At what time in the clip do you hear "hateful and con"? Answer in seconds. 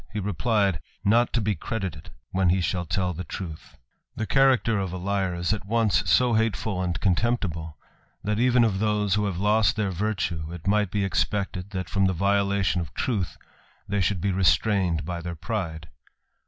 6.33-7.13